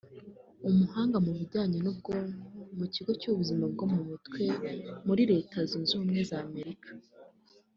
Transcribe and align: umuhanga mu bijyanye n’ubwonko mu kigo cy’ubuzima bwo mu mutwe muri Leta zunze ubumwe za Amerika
umuhanga 0.69 1.17
mu 1.25 1.31
bijyanye 1.37 1.77
n’ubwonko 1.81 2.45
mu 2.77 2.85
kigo 2.93 3.11
cy’ubuzima 3.21 3.63
bwo 3.73 3.85
mu 3.93 3.99
mutwe 4.09 4.43
muri 5.07 5.23
Leta 5.31 5.57
zunze 5.69 5.91
ubumwe 5.93 6.21
za 6.29 6.37
Amerika 6.47 6.89